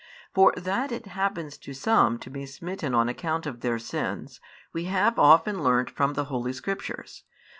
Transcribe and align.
For 0.33 0.51
that 0.57 0.91
it 0.91 1.05
happens 1.05 1.59
to 1.59 1.75
some 1.75 2.17
to 2.21 2.31
be 2.31 2.47
smitten 2.47 2.95
on 2.95 3.07
account 3.07 3.45
of 3.45 3.59
their 3.61 3.77
sins, 3.77 4.41
we 4.73 4.85
have 4.85 5.19
often 5.19 5.61
learnt 5.63 5.91
from 5.91 6.15
the 6.15 6.25
Holy 6.25 6.53
Scriptures. 6.53 7.23